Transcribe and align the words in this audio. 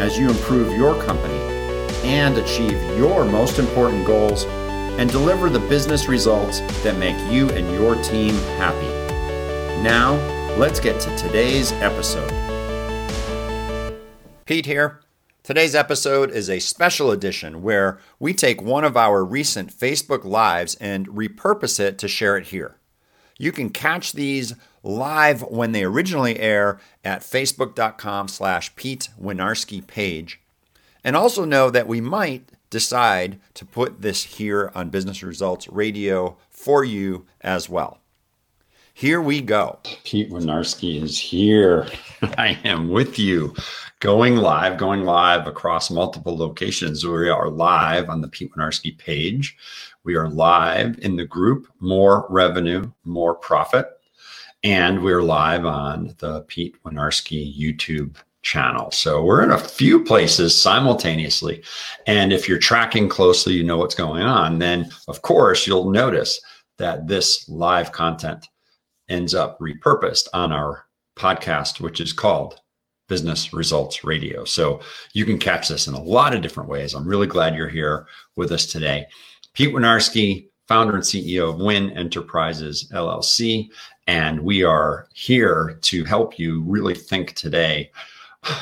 as 0.00 0.18
you 0.18 0.30
improve 0.30 0.74
your 0.74 0.98
company 1.02 1.38
and 2.04 2.38
achieve 2.38 2.82
your 2.96 3.22
most 3.22 3.58
important 3.58 4.06
goals 4.06 4.46
and 4.98 5.10
deliver 5.10 5.50
the 5.50 5.58
business 5.58 6.08
results 6.08 6.60
that 6.82 6.96
make 6.96 7.18
you 7.30 7.50
and 7.50 7.70
your 7.74 7.94
team 8.02 8.34
happy. 8.56 8.88
Now, 9.82 10.14
let's 10.56 10.80
get 10.80 10.98
to 11.02 11.14
today's 11.18 11.72
episode. 11.72 12.32
Pete 14.46 14.64
here. 14.64 15.00
Today's 15.42 15.74
episode 15.74 16.30
is 16.30 16.48
a 16.48 16.60
special 16.60 17.10
edition 17.10 17.62
where 17.62 17.98
we 18.18 18.32
take 18.32 18.62
one 18.62 18.84
of 18.84 18.96
our 18.96 19.22
recent 19.22 19.70
Facebook 19.70 20.24
Lives 20.24 20.76
and 20.76 21.08
repurpose 21.08 21.78
it 21.78 21.98
to 21.98 22.08
share 22.08 22.38
it 22.38 22.46
here. 22.46 22.76
You 23.38 23.52
can 23.52 23.68
catch 23.68 24.12
these 24.12 24.54
live 24.82 25.42
when 25.42 25.72
they 25.72 25.84
originally 25.84 26.38
air 26.38 26.80
at 27.04 27.20
facebook.com 27.20 28.28
slash 28.28 28.74
Pete 28.76 29.08
Winiarski 29.20 29.86
page. 29.86 30.40
And 31.02 31.16
also 31.16 31.44
know 31.44 31.70
that 31.70 31.88
we 31.88 32.00
might 32.00 32.50
decide 32.68 33.40
to 33.54 33.64
put 33.64 34.02
this 34.02 34.22
here 34.22 34.70
on 34.74 34.90
Business 34.90 35.22
Results 35.22 35.68
Radio 35.68 36.36
for 36.50 36.84
you 36.84 37.26
as 37.40 37.68
well. 37.68 37.98
Here 38.94 39.20
we 39.20 39.40
go. 39.40 39.78
Pete 40.04 40.30
Winiarski 40.30 41.02
is 41.02 41.18
here. 41.18 41.86
I 42.22 42.58
am 42.64 42.90
with 42.90 43.18
you 43.18 43.54
going 44.00 44.36
live, 44.36 44.78
going 44.78 45.04
live 45.04 45.46
across 45.46 45.90
multiple 45.90 46.36
locations. 46.36 47.06
We 47.06 47.28
are 47.28 47.48
live 47.48 48.08
on 48.08 48.20
the 48.20 48.28
Pete 48.28 48.52
Winiarski 48.52 48.96
page. 48.98 49.56
We 50.04 50.16
are 50.16 50.28
live 50.28 50.98
in 51.00 51.16
the 51.16 51.26
group 51.26 51.68
More 51.80 52.26
Revenue, 52.28 52.90
More 53.04 53.34
Profit. 53.34 53.86
And 54.62 55.02
we're 55.02 55.22
live 55.22 55.64
on 55.64 56.14
the 56.18 56.42
Pete 56.42 56.76
Winiarski 56.84 57.58
YouTube 57.58 58.16
channel. 58.42 58.90
So 58.90 59.24
we're 59.24 59.42
in 59.42 59.52
a 59.52 59.58
few 59.58 60.04
places 60.04 60.58
simultaneously. 60.58 61.62
And 62.06 62.30
if 62.30 62.46
you're 62.46 62.58
tracking 62.58 63.08
closely, 63.08 63.54
you 63.54 63.64
know 63.64 63.78
what's 63.78 63.94
going 63.94 64.22
on. 64.22 64.58
Then, 64.58 64.90
of 65.08 65.22
course, 65.22 65.66
you'll 65.66 65.90
notice 65.90 66.38
that 66.76 67.08
this 67.08 67.48
live 67.48 67.90
content 67.92 68.48
ends 69.08 69.34
up 69.34 69.58
repurposed 69.60 70.28
on 70.34 70.52
our 70.52 70.84
podcast, 71.16 71.80
which 71.80 71.98
is 71.98 72.12
called 72.12 72.60
Business 73.08 73.54
Results 73.54 74.04
Radio. 74.04 74.44
So 74.44 74.80
you 75.14 75.24
can 75.24 75.38
catch 75.38 75.68
this 75.68 75.86
in 75.86 75.94
a 75.94 76.02
lot 76.02 76.34
of 76.34 76.42
different 76.42 76.68
ways. 76.68 76.92
I'm 76.92 77.08
really 77.08 77.26
glad 77.26 77.54
you're 77.54 77.66
here 77.70 78.06
with 78.36 78.52
us 78.52 78.66
today. 78.66 79.06
Pete 79.54 79.74
Winiarski, 79.74 80.50
founder 80.68 80.94
and 80.94 81.02
CEO 81.02 81.48
of 81.48 81.60
Win 81.60 81.90
Enterprises 81.98 82.88
LLC. 82.94 83.70
And 84.10 84.40
we 84.40 84.64
are 84.64 85.06
here 85.14 85.78
to 85.82 86.02
help 86.02 86.36
you 86.36 86.62
really 86.62 86.96
think 86.96 87.34
today 87.34 87.92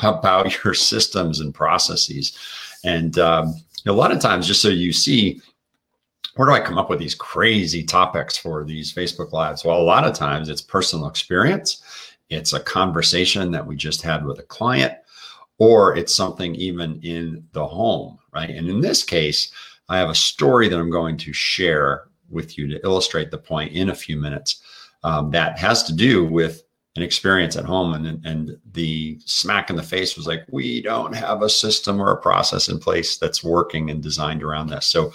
about 0.03 0.54
your 0.64 0.75
systems 0.75 1.41
and 1.41 1.54
processes. 1.54 2.36
And 2.84 3.19
um, 3.19 3.54
a 3.86 3.92
lot 3.92 4.12
of 4.12 4.20
times, 4.20 4.47
just 4.47 4.60
so 4.60 4.69
you 4.69 4.92
see, 4.92 5.41
where 6.34 6.47
do 6.47 6.53
I 6.53 6.60
come 6.60 6.76
up 6.76 6.91
with 6.91 6.98
these 6.98 7.14
crazy 7.14 7.82
topics 7.82 8.36
for 8.36 8.62
these 8.62 8.92
Facebook 8.92 9.32
Lives? 9.32 9.64
Well, 9.64 9.81
a 9.81 9.82
lot 9.82 10.06
of 10.06 10.12
times 10.12 10.50
it's 10.50 10.60
personal 10.60 11.09
experience, 11.09 11.82
it's 12.28 12.53
a 12.53 12.60
conversation 12.60 13.50
that 13.53 13.66
we 13.66 13.75
just 13.75 14.03
had 14.03 14.26
with 14.26 14.41
a 14.41 14.42
client, 14.42 14.92
or 15.56 15.97
it's 15.97 16.15
something 16.15 16.56
even 16.56 17.00
in 17.03 17.42
the 17.53 17.66
home, 17.66 18.19
right? 18.34 18.50
And 18.50 18.69
in 18.69 18.82
this 18.82 19.03
case, 19.03 19.50
I 19.88 19.97
have 19.97 20.10
a 20.10 20.15
story 20.15 20.69
that 20.69 20.78
I'm 20.78 20.91
going 20.91 21.16
to 21.16 21.32
share 21.32 22.09
with 22.28 22.59
you 22.59 22.69
to 22.69 22.84
illustrate 22.84 23.30
the 23.30 23.38
point 23.38 23.72
in 23.72 23.88
a 23.88 23.94
few 23.94 24.19
minutes 24.19 24.60
um, 25.03 25.31
that 25.31 25.59
has 25.59 25.82
to 25.84 25.92
do 25.92 26.25
with 26.25 26.62
an 26.97 27.03
experience 27.03 27.56
at 27.56 27.64
home. 27.64 27.94
And 27.94 28.25
and 28.26 28.59
the 28.72 29.19
smack 29.25 29.70
in 29.70 29.76
the 29.76 29.82
face 29.82 30.16
was 30.16 30.26
like 30.26 30.44
we 30.50 30.82
don't 30.82 31.14
have 31.14 31.42
a 31.42 31.48
system 31.48 32.00
or 32.00 32.10
a 32.10 32.20
process 32.20 32.69
in 32.69 32.78
place 32.78 33.16
that's 33.16 33.44
working 33.44 33.91
and 33.91 34.03
designed 34.03 34.42
around 34.42 34.69
this 34.69 34.86
so 34.86 35.12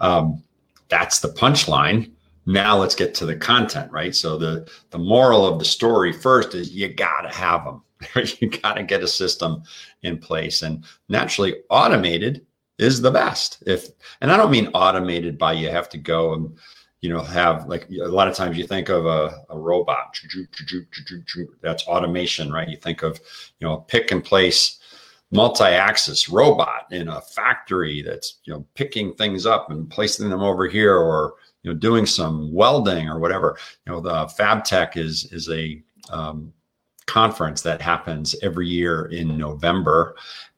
um, 0.00 0.42
that's 0.88 1.20
the 1.20 1.28
punchline. 1.28 2.10
Now 2.46 2.76
let's 2.76 2.94
get 2.94 3.14
to 3.16 3.26
the 3.26 3.36
content 3.36 3.92
right? 3.92 4.14
So 4.14 4.38
the 4.38 4.70
the 4.90 4.98
moral 4.98 5.46
of 5.46 5.58
the 5.58 5.64
story 5.64 6.12
first 6.12 6.54
is 6.54 6.70
you 6.72 6.88
got 6.88 7.22
to 7.22 7.28
have 7.28 7.64
them 7.64 7.82
you 8.40 8.50
got 8.50 8.74
to 8.74 8.82
get 8.82 9.02
a 9.02 9.08
system 9.08 9.62
in 10.02 10.18
place. 10.18 10.62
And 10.62 10.84
naturally 11.08 11.56
automated 11.70 12.46
is 12.78 13.00
the 13.00 13.10
best. 13.10 13.62
If 13.66 13.88
and 14.20 14.30
i 14.30 14.36
don't 14.36 14.50
mean 14.50 14.68
automated 14.68 15.38
by 15.38 15.52
you 15.52 15.70
have 15.70 15.88
to 15.90 15.98
go 15.98 16.34
and 16.34 16.56
you 17.00 17.10
know, 17.10 17.20
have 17.20 17.66
like 17.68 17.88
a 17.90 18.08
lot 18.08 18.28
of 18.28 18.34
times 18.34 18.56
you 18.56 18.66
think 18.66 18.88
of 18.88 19.06
a, 19.06 19.44
a 19.50 19.58
robot, 19.58 20.18
that's 21.62 21.84
automation, 21.84 22.52
right? 22.52 22.68
You 22.68 22.76
think 22.76 23.02
of, 23.02 23.20
you 23.60 23.66
know, 23.66 23.78
pick 23.78 24.10
and 24.10 24.24
place 24.24 24.80
multi-axis 25.30 26.28
robot 26.28 26.86
in 26.90 27.08
a 27.08 27.20
factory 27.20 28.02
that's, 28.02 28.38
you 28.44 28.52
know, 28.52 28.64
picking 28.74 29.12
things 29.14 29.44
up 29.44 29.70
and 29.70 29.90
placing 29.90 30.30
them 30.30 30.42
over 30.42 30.66
here 30.68 30.96
or, 30.96 31.34
you 31.62 31.72
know, 31.72 31.78
doing 31.78 32.06
some 32.06 32.52
welding 32.52 33.08
or 33.08 33.18
whatever. 33.18 33.58
You 33.86 33.92
know, 33.92 34.00
the 34.00 34.26
FabTech 34.38 34.96
is, 34.96 35.30
is 35.32 35.50
a, 35.50 35.82
um, 36.10 36.52
conference 37.06 37.62
that 37.62 37.80
happens 37.80 38.34
every 38.42 38.68
year 38.68 39.06
in 39.06 39.38
November. 39.38 40.16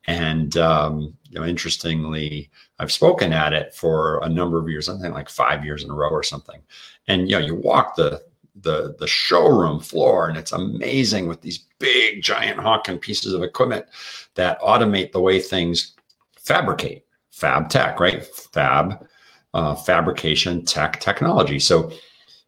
And 0.09 0.57
um, 0.57 1.15
you 1.29 1.39
know, 1.39 1.47
interestingly, 1.47 2.51
I've 2.79 2.91
spoken 2.91 3.31
at 3.31 3.53
it 3.53 3.75
for 3.75 4.21
a 4.25 4.29
number 4.29 4.59
of 4.59 4.69
years, 4.69 4.89
I 4.89 4.99
think 4.99 5.13
like 5.13 5.29
five 5.29 5.67
years 5.67 5.85
in 5.85 5.91
a 5.91 5.95
row 5.95 6.09
or 6.09 6.23
something. 6.23 6.61
And 7.09 7.31
you 7.31 7.39
know, 7.39 7.45
you 7.45 7.55
walk 7.55 7.95
the 7.95 8.23
the 8.63 8.97
the 8.99 9.07
showroom 9.07 9.81
floor, 9.81 10.27
and 10.29 10.39
it's 10.39 10.53
amazing 10.53 11.29
with 11.29 11.43
these 11.43 11.67
big, 11.79 12.23
giant 12.23 12.59
honking 12.59 12.99
pieces 12.99 13.35
of 13.35 13.43
equipment 13.43 13.85
that 14.35 14.59
automate 14.63 15.13
the 15.13 15.21
way 15.21 15.41
things 15.41 15.95
fabricate. 16.39 17.05
Fab 17.31 17.69
tech, 17.69 18.01
right? 18.01 18.25
Fab, 18.25 19.07
uh, 19.53 19.75
fabrication 19.75 20.65
tech 20.65 21.01
technology. 21.01 21.59
So 21.59 21.93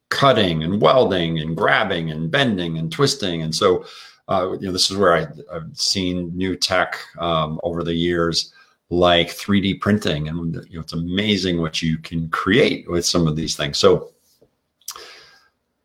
cutting 0.09 0.65
and 0.65 0.81
welding 0.81 1.39
and 1.39 1.55
grabbing 1.55 2.11
and 2.11 2.31
bending 2.31 2.79
and 2.79 2.91
twisting, 2.91 3.43
and 3.43 3.55
so 3.55 3.85
uh, 4.31 4.53
you 4.53 4.67
know, 4.67 4.73
this 4.73 4.91
is 4.91 4.97
where 4.97 5.15
I, 5.15 5.27
have 5.53 5.69
seen 5.75 6.31
new 6.37 6.57
tech 6.57 7.01
um, 7.19 7.61
over 7.65 7.83
the 7.83 7.95
years, 7.95 8.55
like 8.89 9.29
3D 9.29 9.81
printing, 9.81 10.29
and 10.29 10.55
you 10.71 10.77
know, 10.77 10.81
it's 10.81 10.93
amazing 10.93 11.61
what 11.61 11.83
you 11.83 11.99
can 11.99 12.29
create 12.31 12.89
with 12.89 13.05
some 13.05 13.27
of 13.27 13.35
these 13.35 13.57
things. 13.57 13.77
So 13.77 14.13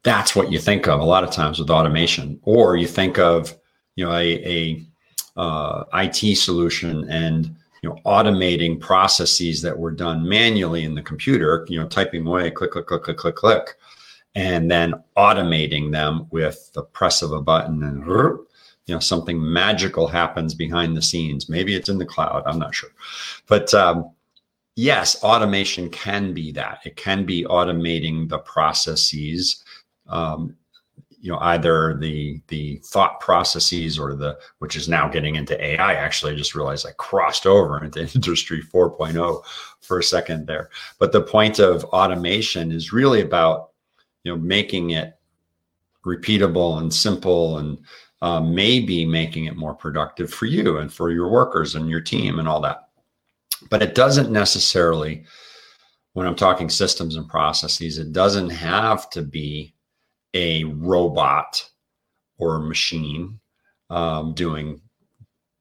that's 0.03 0.35
what 0.35 0.51
you 0.51 0.59
think 0.59 0.87
of 0.87 0.99
a 0.99 1.03
lot 1.03 1.23
of 1.23 1.31
times 1.31 1.57
with 1.57 1.71
automation, 1.71 2.39
or 2.43 2.77
you 2.77 2.87
think 2.87 3.17
of 3.17 3.55
you 3.95 4.05
know 4.05 4.13
a, 4.13 4.39
a 4.45 4.85
uh, 5.35 5.83
IT 5.95 6.37
solution 6.37 7.09
and 7.09 7.47
you 7.81 7.89
know 7.89 7.99
automating 8.05 8.79
processes 8.79 9.61
that 9.63 9.77
were 9.77 9.91
done 9.91 10.27
manually 10.27 10.83
in 10.83 10.95
the 10.95 11.01
computer 11.01 11.65
you 11.69 11.79
know 11.79 11.87
typing 11.87 12.25
away 12.25 12.49
click 12.49 12.71
click 12.71 12.87
click 12.87 13.03
click 13.03 13.17
click 13.17 13.35
click 13.35 13.75
and 14.35 14.69
then 14.69 14.93
automating 15.17 15.91
them 15.91 16.27
with 16.29 16.71
the 16.73 16.83
press 16.83 17.21
of 17.21 17.31
a 17.31 17.41
button 17.41 17.83
and 17.83 18.05
you 18.05 18.93
know 18.93 18.99
something 18.99 19.41
magical 19.41 20.07
happens 20.07 20.53
behind 20.53 20.95
the 20.95 21.01
scenes. 21.01 21.49
Maybe 21.49 21.75
it's 21.75 21.89
in 21.89 21.97
the 21.97 22.05
cloud 22.05 22.43
i'm 22.45 22.59
not 22.59 22.75
sure. 22.75 22.91
But 23.47 23.73
um, 23.73 24.11
yes 24.75 25.23
automation 25.23 25.89
can 25.89 26.33
be 26.33 26.51
that. 26.53 26.79
It 26.85 26.95
can 26.95 27.25
be 27.25 27.45
automating 27.45 28.29
the 28.29 28.39
processes 28.39 29.63
um, 30.07 30.55
you 31.19 31.31
know 31.31 31.39
either 31.39 31.97
the 31.99 32.39
the 32.49 32.79
thought 32.85 33.19
processes 33.19 33.97
or 33.97 34.13
the 34.13 34.37
which 34.59 34.75
is 34.75 34.87
now 34.87 35.07
getting 35.07 35.33
into 35.33 35.59
ai 35.59 35.95
actually 35.95 36.31
i 36.31 36.35
just 36.35 36.53
realized 36.53 36.85
i 36.85 36.91
crossed 36.99 37.47
over 37.47 37.83
into 37.83 38.01
industry 38.13 38.61
4.0 38.61 39.41
for 39.85 39.99
a 39.99 40.03
second 40.03 40.47
there. 40.47 40.69
But 40.99 41.11
the 41.11 41.21
point 41.21 41.59
of 41.59 41.83
automation 41.85 42.71
is 42.71 42.91
really 42.91 43.21
about 43.21 43.69
you 44.25 44.31
know 44.31 44.37
making 44.37 44.89
it 44.89 45.17
repeatable 46.05 46.79
and 46.79 46.93
simple 46.93 47.59
and 47.59 47.77
uh, 48.21 48.41
maybe 48.41 49.05
making 49.05 49.45
it 49.45 49.55
more 49.55 49.73
productive 49.73 50.33
for 50.33 50.45
you 50.45 50.79
and 50.79 50.91
for 50.91 51.09
your 51.11 51.29
workers 51.29 51.75
and 51.75 51.89
your 51.89 52.01
team 52.01 52.39
and 52.39 52.49
all 52.49 52.59
that 52.59 52.89
but 53.69 53.81
it 53.81 53.95
doesn't 53.95 54.29
necessarily 54.31 55.23
when 56.11 56.27
i'm 56.27 56.35
talking 56.35 56.69
systems 56.69 57.15
and 57.15 57.29
processes 57.29 57.97
it 57.97 58.11
doesn't 58.11 58.49
have 58.49 59.09
to 59.09 59.21
be 59.21 59.73
a 60.33 60.65
robot 60.65 61.69
or 62.37 62.57
a 62.57 62.67
machine 62.67 63.39
um, 63.89 64.33
doing 64.33 64.81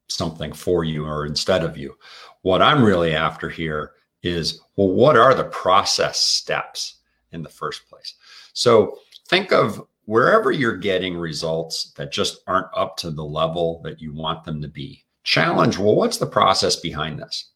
something 0.08 0.52
for 0.52 0.84
you 0.84 1.06
or 1.06 1.26
instead 1.26 1.62
of 1.62 1.76
you. 1.76 1.96
What 2.42 2.62
I'm 2.62 2.84
really 2.84 3.14
after 3.14 3.48
here 3.48 3.92
is 4.22 4.60
well, 4.76 4.88
what 4.88 5.16
are 5.16 5.34
the 5.34 5.44
process 5.44 6.18
steps 6.20 7.00
in 7.32 7.42
the 7.42 7.48
first 7.48 7.88
place? 7.88 8.14
So 8.54 8.98
think 9.28 9.52
of 9.52 9.82
wherever 10.06 10.50
you're 10.50 10.76
getting 10.76 11.16
results 11.16 11.92
that 11.96 12.12
just 12.12 12.38
aren't 12.46 12.68
up 12.74 12.96
to 12.98 13.10
the 13.10 13.24
level 13.24 13.80
that 13.82 14.00
you 14.00 14.14
want 14.14 14.44
them 14.44 14.62
to 14.62 14.68
be. 14.68 15.04
Challenge, 15.22 15.78
well, 15.78 15.94
what's 15.94 16.18
the 16.18 16.26
process 16.26 16.76
behind 16.76 17.18
this? 17.18 17.50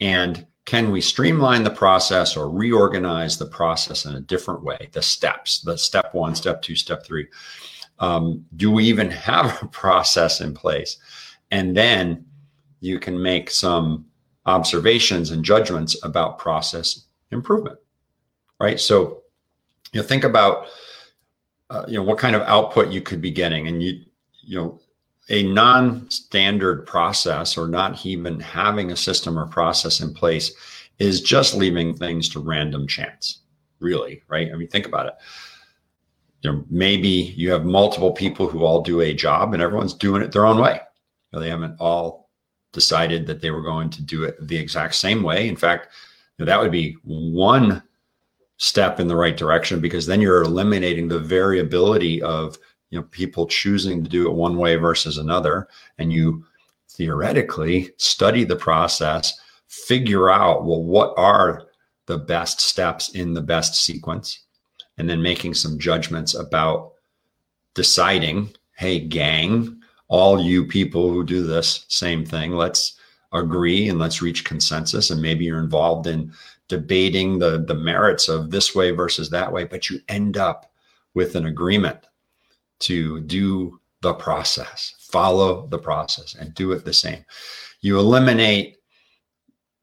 And 0.00 0.46
can 0.64 0.90
we 0.90 1.00
streamline 1.00 1.62
the 1.62 1.70
process 1.70 2.36
or 2.36 2.50
reorganize 2.50 3.38
the 3.38 3.46
process 3.46 4.04
in 4.04 4.14
a 4.14 4.20
different 4.20 4.62
way? 4.62 4.90
The 4.92 5.02
steps, 5.02 5.62
the 5.62 5.78
step 5.78 6.12
one, 6.12 6.34
step 6.34 6.60
two, 6.60 6.76
step 6.76 7.04
three. 7.04 7.26
Um, 7.98 8.44
do 8.56 8.70
we 8.70 8.84
even 8.84 9.10
have 9.28 9.62
a 9.62 9.66
process 9.66 10.40
in 10.40 10.54
place? 10.54 10.98
And 11.50 11.76
then 11.76 12.26
you 12.80 12.98
can 12.98 13.20
make 13.20 13.50
some 13.50 14.04
observations 14.46 15.30
and 15.30 15.44
judgments 15.44 15.96
about 16.04 16.38
process 16.38 17.06
improvement, 17.30 17.78
right? 18.60 18.78
So, 18.78 19.22
you 19.92 20.00
know, 20.00 20.06
think 20.06 20.24
about, 20.24 20.66
uh, 21.70 21.84
you 21.88 21.94
know, 21.94 22.02
what 22.02 22.18
kind 22.18 22.36
of 22.36 22.42
output 22.42 22.90
you 22.90 23.00
could 23.00 23.20
be 23.20 23.30
getting, 23.30 23.68
and 23.68 23.82
you, 23.82 24.00
you 24.42 24.58
know, 24.58 24.80
a 25.30 25.42
non-standard 25.42 26.86
process 26.86 27.58
or 27.58 27.68
not 27.68 28.04
even 28.06 28.40
having 28.40 28.92
a 28.92 28.96
system 28.96 29.38
or 29.38 29.46
process 29.46 30.00
in 30.00 30.14
place 30.14 30.52
is 30.98 31.20
just 31.20 31.54
leaving 31.54 31.94
things 31.94 32.28
to 32.30 32.40
random 32.40 32.86
chance 32.86 33.40
really 33.80 34.22
right? 34.28 34.50
I 34.52 34.56
mean 34.56 34.68
think 34.68 34.86
about 34.86 35.06
it. 35.06 35.14
You 36.42 36.52
know 36.52 36.64
maybe 36.70 37.08
you 37.08 37.50
have 37.50 37.64
multiple 37.64 38.12
people 38.12 38.48
who 38.48 38.64
all 38.64 38.80
do 38.82 39.00
a 39.00 39.14
job 39.14 39.54
and 39.54 39.62
everyone's 39.62 39.94
doing 39.94 40.22
it 40.22 40.32
their 40.32 40.46
own 40.46 40.60
way. 40.60 40.80
You 41.32 41.38
know, 41.38 41.40
they 41.40 41.50
haven't 41.50 41.76
all 41.80 42.30
decided 42.72 43.26
that 43.26 43.40
they 43.40 43.50
were 43.50 43.62
going 43.62 43.90
to 43.90 44.02
do 44.02 44.24
it 44.24 44.36
the 44.46 44.56
exact 44.56 44.94
same 44.94 45.22
way. 45.22 45.48
In 45.48 45.56
fact 45.56 45.88
you 46.36 46.44
know, 46.44 46.50
that 46.50 46.60
would 46.60 46.72
be 46.72 46.96
one 47.02 47.82
step 48.58 49.00
in 49.00 49.08
the 49.08 49.16
right 49.16 49.36
direction 49.36 49.80
because 49.80 50.06
then 50.06 50.20
you're 50.20 50.42
eliminating 50.42 51.08
the 51.08 51.18
variability 51.18 52.22
of 52.22 52.58
you 52.90 52.98
know 52.98 53.06
people 53.10 53.46
choosing 53.46 54.02
to 54.02 54.10
do 54.10 54.28
it 54.28 54.34
one 54.34 54.56
way 54.56 54.76
versus 54.76 55.18
another. 55.18 55.68
And 55.98 56.12
you 56.12 56.44
theoretically 56.90 57.90
study 57.96 58.44
the 58.44 58.56
process 58.56 59.40
figure 59.68 60.30
out 60.30 60.64
well 60.64 60.82
what 60.82 61.12
are 61.18 61.66
the 62.06 62.18
best 62.18 62.60
steps 62.60 63.10
in 63.10 63.34
the 63.34 63.40
best 63.40 63.74
sequence 63.84 64.40
and 64.96 65.08
then 65.08 65.20
making 65.20 65.52
some 65.52 65.78
judgments 65.78 66.34
about 66.34 66.92
deciding 67.74 68.50
hey 68.76 68.98
gang 68.98 69.78
all 70.08 70.40
you 70.40 70.64
people 70.64 71.10
who 71.10 71.22
do 71.22 71.46
this 71.46 71.84
same 71.88 72.24
thing 72.24 72.52
let's 72.52 72.98
agree 73.32 73.88
and 73.88 73.98
let's 73.98 74.22
reach 74.22 74.44
consensus. 74.44 75.10
And 75.10 75.20
maybe 75.20 75.44
you're 75.44 75.58
involved 75.58 76.06
in 76.06 76.32
debating 76.68 77.38
the 77.38 77.64
the 77.66 77.74
merits 77.74 78.28
of 78.28 78.50
this 78.50 78.74
way 78.74 78.90
versus 78.90 79.30
that 79.30 79.52
way 79.52 79.64
but 79.64 79.90
you 79.90 80.00
end 80.08 80.36
up 80.36 80.70
with 81.14 81.34
an 81.34 81.46
agreement 81.46 82.06
to 82.78 83.20
do 83.22 83.80
the 84.00 84.14
process, 84.14 84.94
follow 84.98 85.66
the 85.66 85.78
process, 85.78 86.36
and 86.36 86.54
do 86.54 86.72
it 86.72 86.84
the 86.84 86.92
same. 86.92 87.24
You 87.80 87.98
eliminate 87.98 88.76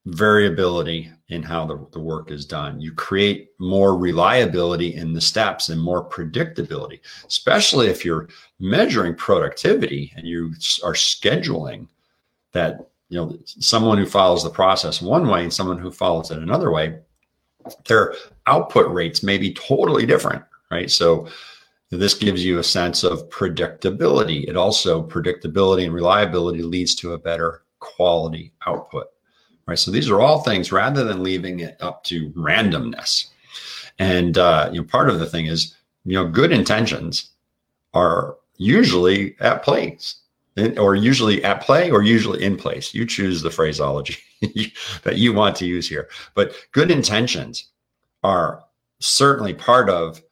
variability 0.06 1.10
in 1.28 1.42
how 1.42 1.66
the, 1.66 1.86
the 1.92 2.00
work 2.00 2.30
is 2.30 2.46
done. 2.46 2.80
You 2.80 2.92
create 2.92 3.50
more 3.58 3.98
reliability 3.98 4.94
in 4.94 5.12
the 5.12 5.20
steps 5.20 5.68
and 5.68 5.80
more 5.80 6.08
predictability, 6.08 7.00
especially 7.26 7.88
if 7.88 8.04
you're 8.04 8.28
measuring 8.60 9.16
productivity 9.16 10.12
and 10.16 10.26
you 10.26 10.54
are 10.84 10.94
scheduling 10.94 11.88
that, 12.52 12.88
you 13.08 13.18
know, 13.18 13.38
someone 13.44 13.98
who 13.98 14.06
follows 14.06 14.42
the 14.42 14.50
process 14.50 15.00
one 15.00 15.28
way 15.28 15.42
and 15.42 15.52
someone 15.52 15.78
who 15.78 15.90
follows 15.90 16.30
it 16.30 16.38
another 16.38 16.70
way, 16.70 16.98
their 17.86 18.14
output 18.46 18.92
rates 18.92 19.22
may 19.22 19.38
be 19.38 19.54
totally 19.54 20.06
different, 20.06 20.42
right? 20.70 20.90
So 20.90 21.28
this 21.90 22.14
gives 22.14 22.44
you 22.44 22.58
a 22.58 22.64
sense 22.64 23.04
of 23.04 23.28
predictability. 23.30 24.48
It 24.48 24.56
also, 24.56 25.06
predictability 25.06 25.84
and 25.84 25.94
reliability 25.94 26.62
leads 26.62 26.94
to 26.96 27.12
a 27.12 27.18
better 27.18 27.62
quality 27.78 28.52
output. 28.66 29.06
Right. 29.66 29.78
So 29.78 29.90
these 29.90 30.08
are 30.08 30.20
all 30.20 30.42
things 30.42 30.70
rather 30.70 31.02
than 31.02 31.24
leaving 31.24 31.58
it 31.58 31.76
up 31.80 32.04
to 32.04 32.30
randomness. 32.30 33.26
And 33.98 34.38
uh, 34.38 34.70
you 34.72 34.80
know, 34.80 34.86
part 34.86 35.10
of 35.10 35.18
the 35.18 35.26
thing 35.26 35.46
is, 35.46 35.74
you 36.04 36.14
know, 36.14 36.28
good 36.28 36.52
intentions 36.52 37.30
are 37.92 38.36
usually 38.58 39.34
at 39.40 39.64
place 39.64 40.20
or 40.78 40.94
usually 40.94 41.44
at 41.44 41.60
play 41.60 41.90
or 41.90 42.02
usually 42.02 42.42
in 42.42 42.56
place. 42.56 42.94
You 42.94 43.06
choose 43.06 43.42
the 43.42 43.50
phraseology 43.50 44.16
that 45.02 45.16
you 45.16 45.32
want 45.32 45.56
to 45.56 45.66
use 45.66 45.88
here. 45.88 46.08
But 46.34 46.54
good 46.72 46.90
intentions 46.90 47.70
are 48.22 48.64
certainly 49.00 49.54
part 49.54 49.90
of 49.90 50.22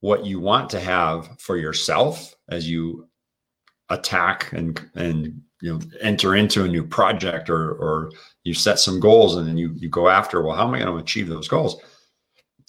what 0.00 0.24
you 0.24 0.38
want 0.40 0.70
to 0.70 0.80
have 0.80 1.28
for 1.40 1.56
yourself 1.56 2.34
as 2.48 2.68
you 2.70 3.08
attack 3.90 4.52
and 4.52 4.88
and 4.94 5.40
you 5.60 5.72
know 5.72 5.80
enter 6.00 6.34
into 6.34 6.64
a 6.64 6.68
new 6.68 6.84
project 6.84 7.48
or 7.48 7.72
or 7.72 8.10
you 8.44 8.52
set 8.52 8.78
some 8.78 9.00
goals 9.00 9.36
and 9.36 9.46
then 9.46 9.56
you 9.56 9.72
you 9.76 9.88
go 9.88 10.08
after 10.08 10.42
well 10.42 10.56
how 10.56 10.66
am 10.66 10.74
i 10.74 10.78
going 10.78 10.90
to 10.90 10.98
achieve 10.98 11.28
those 11.28 11.48
goals 11.48 11.80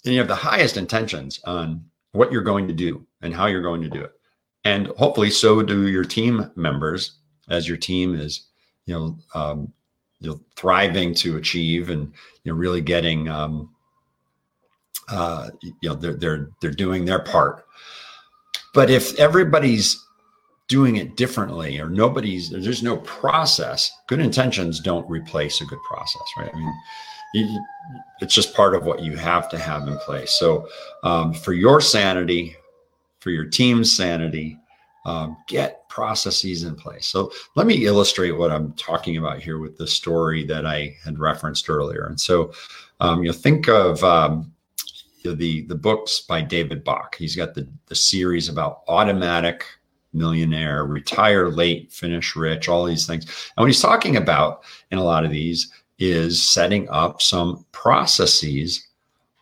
and 0.04 0.14
you 0.14 0.18
have 0.18 0.28
the 0.28 0.34
highest 0.34 0.76
intentions 0.76 1.40
on 1.44 1.84
what 2.12 2.30
you're 2.30 2.42
going 2.42 2.68
to 2.68 2.74
do 2.74 3.04
and 3.20 3.34
how 3.34 3.46
you're 3.46 3.62
going 3.62 3.82
to 3.82 3.88
do 3.88 4.00
it 4.00 4.12
and 4.64 4.88
hopefully 4.88 5.30
so 5.30 5.62
do 5.62 5.88
your 5.88 6.04
team 6.04 6.50
members 6.56 7.12
as 7.48 7.68
your 7.68 7.76
team 7.76 8.14
is 8.14 8.46
you 8.86 8.94
know 8.94 9.18
um, 9.34 9.72
you 10.20 10.30
know 10.30 10.40
thriving 10.56 11.14
to 11.14 11.36
achieve 11.36 11.90
and 11.90 12.12
you 12.44 12.52
know 12.52 12.58
really 12.58 12.80
getting 12.80 13.28
um, 13.28 13.70
uh, 15.08 15.48
you 15.62 15.88
know 15.88 15.94
they're 15.94 16.14
they're 16.14 16.50
they're 16.60 16.70
doing 16.70 17.04
their 17.04 17.20
part. 17.20 17.64
But 18.74 18.90
if 18.90 19.18
everybody's 19.18 20.04
doing 20.68 20.96
it 20.96 21.16
differently 21.16 21.80
or 21.80 21.88
nobody's 21.88 22.50
there's 22.50 22.82
no 22.82 22.98
process 22.98 23.90
good 24.06 24.20
intentions 24.20 24.80
don't 24.80 25.08
replace 25.08 25.62
a 25.62 25.64
good 25.64 25.78
process 25.88 26.22
right? 26.36 26.50
I 26.54 26.58
mean 26.58 26.74
it's 28.20 28.34
just 28.34 28.54
part 28.54 28.74
of 28.74 28.84
what 28.84 29.00
you 29.00 29.16
have 29.16 29.48
to 29.50 29.58
have 29.58 29.86
in 29.86 29.96
place. 29.98 30.32
So 30.32 30.68
um, 31.04 31.32
for 31.32 31.52
your 31.52 31.80
sanity 31.80 32.56
for 33.28 33.32
your 33.32 33.44
team's 33.44 33.94
sanity 33.94 34.58
um, 35.04 35.36
get 35.46 35.86
processes 35.90 36.64
in 36.64 36.74
place 36.74 37.06
so 37.06 37.30
let 37.56 37.66
me 37.66 37.84
illustrate 37.84 38.32
what 38.32 38.50
i'm 38.50 38.72
talking 38.72 39.18
about 39.18 39.38
here 39.38 39.58
with 39.58 39.76
the 39.76 39.86
story 39.86 40.46
that 40.46 40.64
i 40.64 40.96
had 41.04 41.18
referenced 41.18 41.68
earlier 41.68 42.06
and 42.06 42.18
so 42.18 42.50
um, 43.00 43.22
you 43.22 43.28
know 43.28 43.34
think 43.34 43.68
of 43.68 44.02
um, 44.02 44.50
the 45.34 45.66
the 45.66 45.74
books 45.74 46.20
by 46.20 46.40
David 46.40 46.84
Bach. 46.84 47.14
He's 47.14 47.36
got 47.36 47.54
the 47.54 47.68
the 47.86 47.94
series 47.94 48.48
about 48.48 48.80
automatic 48.88 49.62
millionaire, 50.14 50.86
retire 50.86 51.50
late, 51.50 51.92
finish 51.92 52.34
rich, 52.34 52.66
all 52.66 52.86
these 52.86 53.06
things. 53.06 53.24
And 53.24 53.62
what 53.62 53.66
he's 53.66 53.82
talking 53.82 54.16
about 54.16 54.62
in 54.90 54.96
a 54.96 55.04
lot 55.04 55.26
of 55.26 55.30
these 55.30 55.70
is 55.98 56.42
setting 56.42 56.88
up 56.88 57.20
some 57.20 57.66
processes 57.72 58.88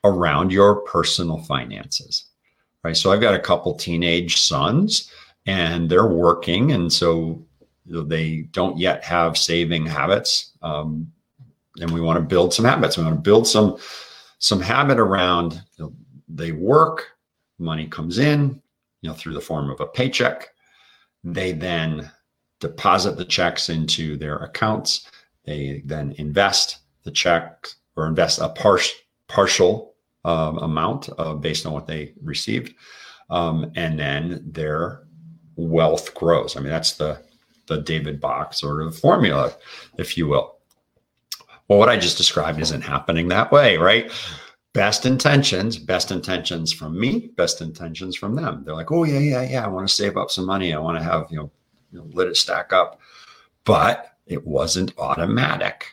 around 0.04 0.50
your 0.50 0.80
personal 0.82 1.38
finances. 1.38 2.24
Right. 2.84 2.96
So 2.96 3.12
I've 3.12 3.20
got 3.20 3.34
a 3.34 3.40
couple 3.40 3.74
teenage 3.74 4.40
sons 4.40 5.10
and 5.46 5.88
they're 5.88 6.06
working. 6.06 6.72
And 6.72 6.92
so 6.92 7.44
they 7.86 8.42
don't 8.52 8.78
yet 8.78 9.04
have 9.04 9.36
saving 9.36 9.86
habits. 9.86 10.52
Um, 10.62 11.12
and 11.80 11.90
we 11.90 12.00
want 12.00 12.16
to 12.18 12.24
build 12.24 12.54
some 12.54 12.64
habits. 12.64 12.96
We 12.96 13.04
want 13.04 13.16
to 13.16 13.20
build 13.20 13.46
some 13.46 13.76
some 14.38 14.60
habit 14.60 14.98
around 14.98 15.54
you 15.76 15.84
know, 15.84 15.92
they 16.28 16.52
work, 16.52 17.12
money 17.58 17.86
comes 17.86 18.18
in, 18.18 18.60
you 19.00 19.08
know, 19.08 19.14
through 19.14 19.34
the 19.34 19.40
form 19.40 19.70
of 19.70 19.80
a 19.80 19.86
paycheck. 19.86 20.48
They 21.24 21.52
then 21.52 22.10
deposit 22.60 23.16
the 23.16 23.24
checks 23.24 23.68
into 23.68 24.16
their 24.16 24.36
accounts. 24.36 25.08
They 25.44 25.82
then 25.84 26.14
invest 26.18 26.78
the 27.04 27.10
check 27.10 27.68
or 27.96 28.06
invest 28.06 28.40
a 28.40 28.48
par- 28.50 28.78
partial 29.28 29.94
um, 30.26 30.58
amount 30.58 31.08
uh, 31.18 31.34
based 31.34 31.64
on 31.64 31.72
what 31.72 31.86
they 31.86 32.12
received. 32.22 32.74
Um, 33.30 33.72
and 33.76 33.98
then 33.98 34.42
their 34.44 35.04
wealth 35.54 36.14
grows. 36.14 36.56
I 36.56 36.60
mean, 36.60 36.70
that's 36.70 36.92
the 36.92 37.24
the 37.66 37.78
David 37.78 38.20
Bach 38.20 38.54
sort 38.54 38.80
of 38.82 38.96
formula, 38.96 39.52
if 39.98 40.16
you 40.16 40.28
will. 40.28 40.58
Well, 41.66 41.80
what 41.80 41.88
I 41.88 41.96
just 41.96 42.16
described 42.16 42.60
isn't 42.60 42.82
happening 42.82 43.26
that 43.28 43.50
way, 43.50 43.76
right? 43.76 44.12
Best 44.72 45.04
intentions, 45.04 45.76
best 45.76 46.12
intentions 46.12 46.72
from 46.72 47.00
me, 47.00 47.30
best 47.36 47.60
intentions 47.60 48.14
from 48.14 48.36
them. 48.36 48.62
They're 48.64 48.74
like, 48.74 48.92
oh 48.92 49.02
yeah, 49.02 49.18
yeah, 49.18 49.42
yeah. 49.42 49.64
I 49.64 49.68
want 49.68 49.88
to 49.88 49.94
save 49.94 50.16
up 50.16 50.30
some 50.30 50.46
money. 50.46 50.74
I 50.74 50.78
want 50.78 50.98
to 50.98 51.02
have 51.02 51.26
you 51.30 51.38
know, 51.38 51.50
you 51.92 51.98
know 51.98 52.10
let 52.12 52.28
it 52.28 52.36
stack 52.36 52.72
up, 52.72 53.00
but 53.64 54.12
it 54.26 54.44
wasn't 54.46 54.92
automatic, 54.98 55.86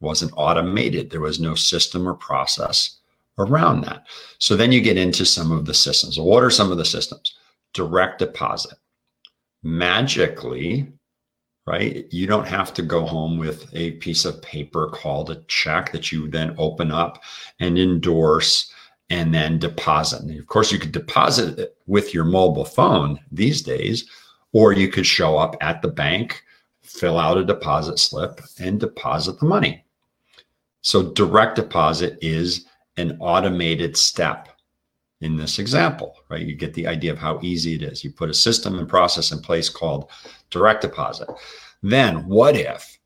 wasn't 0.00 0.32
automated. 0.36 1.10
There 1.10 1.20
was 1.20 1.38
no 1.38 1.54
system 1.54 2.08
or 2.08 2.14
process 2.14 2.98
around 3.38 3.82
that. 3.82 4.06
So 4.38 4.56
then 4.56 4.72
you 4.72 4.80
get 4.80 4.96
into 4.96 5.24
some 5.24 5.52
of 5.52 5.66
the 5.66 5.74
systems. 5.74 6.18
what 6.18 6.42
are 6.42 6.50
some 6.50 6.70
of 6.70 6.78
the 6.78 6.84
systems? 6.84 7.36
Direct 7.72 8.18
deposit. 8.18 8.78
Magically, 9.62 10.92
right? 11.66 12.06
You 12.12 12.26
don't 12.26 12.46
have 12.46 12.74
to 12.74 12.82
go 12.82 13.06
home 13.06 13.38
with 13.38 13.68
a 13.74 13.92
piece 13.92 14.24
of 14.24 14.42
paper 14.42 14.88
called 14.88 15.30
a 15.30 15.42
check 15.48 15.92
that 15.92 16.12
you 16.12 16.28
then 16.28 16.54
open 16.58 16.90
up 16.90 17.22
and 17.60 17.78
endorse 17.78 18.70
and 19.10 19.34
then 19.34 19.58
deposit. 19.58 20.22
And 20.22 20.38
of 20.38 20.46
course, 20.46 20.72
you 20.72 20.78
could 20.78 20.92
deposit 20.92 21.58
it 21.58 21.76
with 21.86 22.14
your 22.14 22.24
mobile 22.24 22.64
phone 22.64 23.18
these 23.30 23.62
days, 23.62 24.08
or 24.52 24.72
you 24.72 24.88
could 24.88 25.06
show 25.06 25.36
up 25.36 25.56
at 25.60 25.82
the 25.82 25.88
bank, 25.88 26.42
fill 26.82 27.18
out 27.18 27.38
a 27.38 27.44
deposit 27.44 27.98
slip, 27.98 28.40
and 28.58 28.80
deposit 28.80 29.38
the 29.40 29.46
money. 29.46 29.84
So, 30.80 31.12
direct 31.12 31.56
deposit 31.56 32.18
is 32.20 32.66
an 32.96 33.16
automated 33.20 33.96
step 33.96 34.48
in 35.20 35.36
this 35.36 35.58
example, 35.58 36.16
right? 36.28 36.46
You 36.46 36.54
get 36.54 36.74
the 36.74 36.86
idea 36.86 37.12
of 37.12 37.18
how 37.18 37.40
easy 37.42 37.74
it 37.74 37.82
is. 37.82 38.04
You 38.04 38.10
put 38.10 38.30
a 38.30 38.34
system 38.34 38.78
and 38.78 38.88
process 38.88 39.32
in 39.32 39.40
place 39.40 39.68
called 39.68 40.10
direct 40.50 40.82
deposit. 40.82 41.28
Then, 41.82 42.26
what 42.26 42.56
if 42.56 42.98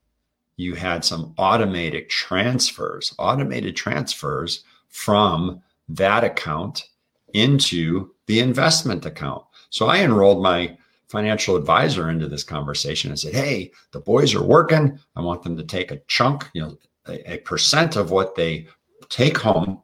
you 0.56 0.74
had 0.74 1.04
some 1.04 1.34
automated 1.38 2.08
transfers, 2.08 3.14
automated 3.18 3.76
transfers 3.76 4.64
from 4.88 5.62
that 5.88 6.24
account 6.24 6.88
into 7.34 8.10
the 8.26 8.40
investment 8.40 9.06
account? 9.06 9.44
So 9.70 9.86
I 9.86 9.98
enrolled 9.98 10.42
my 10.42 10.76
financial 11.08 11.56
advisor 11.56 12.10
into 12.10 12.28
this 12.28 12.44
conversation 12.44 13.10
and 13.10 13.18
said, 13.18 13.34
Hey, 13.34 13.72
the 13.92 14.00
boys 14.00 14.34
are 14.34 14.42
working. 14.42 14.98
I 15.16 15.20
want 15.20 15.42
them 15.42 15.56
to 15.56 15.64
take 15.64 15.90
a 15.90 16.00
chunk, 16.06 16.48
you 16.52 16.62
know, 16.62 16.78
a, 17.06 17.34
a 17.34 17.38
percent 17.38 17.96
of 17.96 18.10
what 18.10 18.34
they 18.34 18.66
take 19.08 19.38
home 19.38 19.82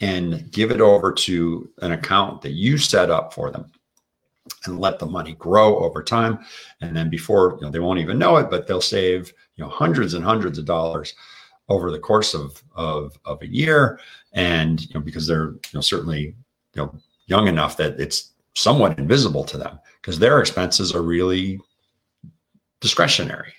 and 0.00 0.50
give 0.50 0.70
it 0.70 0.80
over 0.80 1.12
to 1.12 1.70
an 1.82 1.92
account 1.92 2.42
that 2.42 2.52
you 2.52 2.76
set 2.78 3.10
up 3.10 3.32
for 3.32 3.50
them 3.50 3.70
and 4.66 4.78
let 4.78 4.98
the 4.98 5.06
money 5.06 5.34
grow 5.34 5.78
over 5.78 6.02
time. 6.02 6.38
And 6.80 6.96
then 6.96 7.08
before 7.08 7.56
you 7.60 7.66
know 7.66 7.70
they 7.70 7.78
won't 7.78 8.00
even 8.00 8.18
know 8.18 8.36
it 8.36 8.50
but 8.50 8.66
they'll 8.66 8.80
save 8.80 9.32
you 9.56 9.64
know 9.64 9.70
hundreds 9.70 10.14
and 10.14 10.24
hundreds 10.24 10.58
of 10.58 10.64
dollars 10.64 11.14
over 11.68 11.90
the 11.90 11.98
course 11.98 12.34
of 12.34 12.62
of, 12.74 13.18
of 13.24 13.40
a 13.42 13.46
year. 13.46 14.00
And 14.32 14.80
you 14.82 14.94
know 14.94 15.00
because 15.00 15.26
they're 15.26 15.52
you 15.52 15.74
know 15.74 15.80
certainly 15.80 16.34
you 16.74 16.82
know 16.82 16.94
young 17.26 17.48
enough 17.48 17.76
that 17.78 17.98
it's 18.00 18.32
somewhat 18.54 18.98
invisible 18.98 19.44
to 19.44 19.56
them 19.56 19.78
because 20.00 20.18
their 20.18 20.40
expenses 20.40 20.94
are 20.94 21.02
really 21.02 21.60
discretionary 22.80 23.54